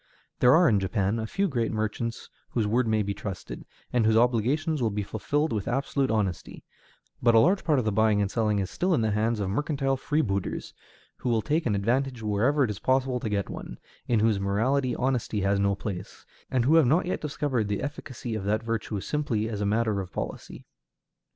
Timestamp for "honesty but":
6.09-7.35